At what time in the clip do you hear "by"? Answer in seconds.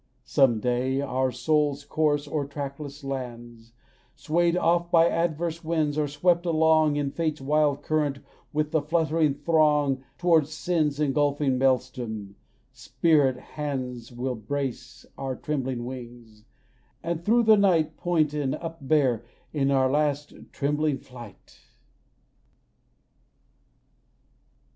4.91-5.07